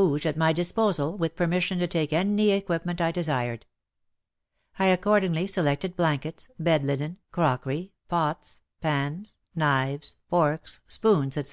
WAR 0.00 0.04
AND 0.04 0.10
WOMEN 0.10 0.18
59 0.20 0.22
Rouge 0.22 0.26
at 0.32 0.36
my 0.38 0.52
disposal, 0.52 1.16
with 1.16 1.34
permission 1.34 1.78
to 1.80 1.88
take 1.88 2.12
any 2.12 2.52
equipment 2.52 3.00
I 3.00 3.10
desired. 3.10 3.66
I 4.78 4.86
accordingly 4.86 5.48
selected 5.48 5.96
blankets, 5.96 6.48
bed 6.56 6.84
linen, 6.84 7.18
crockery, 7.32 7.90
pots, 8.06 8.60
pans, 8.80 9.38
knives, 9.56 10.14
forks, 10.30 10.78
spoons, 10.86 11.36
etc. 11.36 11.46